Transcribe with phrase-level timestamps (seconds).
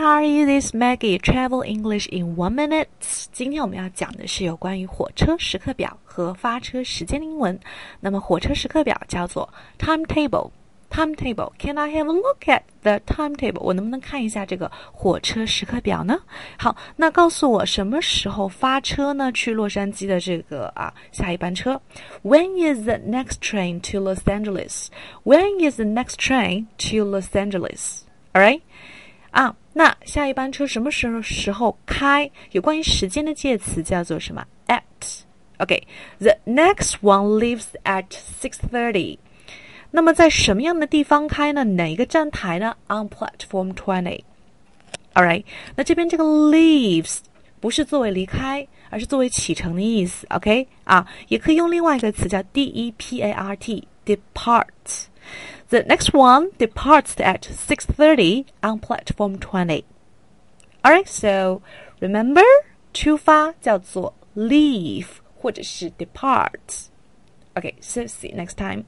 [0.00, 0.46] how are you?
[0.46, 1.18] This Maggie.
[1.18, 2.88] Travel English in one minute.
[3.30, 7.60] 今天我们要讲的是有关于火车时刻表和发车时间的英文。
[8.00, 11.52] 那么火车时刻表叫做 timetable。timetable.
[11.58, 13.60] Can I have a look at the timetable?
[13.60, 16.20] 我能不能看一下这个火车时刻表呢？
[16.58, 19.30] 好，那告诉我什么时候发车呢？
[19.30, 21.78] 去洛杉矶的这个啊下一班车。
[22.22, 24.86] When is the next train to Los Angeles?
[25.24, 28.04] When is the next train to Los Angeles?
[28.32, 28.62] All right.
[29.31, 32.29] 啊，那下一班车什么时候时候开？
[32.51, 34.81] 有关于时间的介词叫做什么？at。
[35.57, 38.05] OK，the next one leaves at
[38.41, 39.17] six thirty。
[39.91, 41.63] 那么在什么样的地方开呢？
[41.63, 44.23] 哪一个站台呢？On platform twenty。
[45.13, 45.43] All right，
[45.75, 47.19] 那这边这个 leaves
[47.59, 50.25] 不是作为离开，而是作为启程的意思。
[50.29, 54.65] OK，啊，也可以用另外一个词叫 d e p a r t，depart
[55.70, 59.84] e p a r t，depart。The next one departs at 6:30 on platform 20.
[60.82, 61.62] All right, so
[62.00, 62.44] remember
[62.92, 65.06] 出发叫做 leave
[65.36, 66.88] 或者是 depart.
[67.54, 68.84] Okay, so see you next time.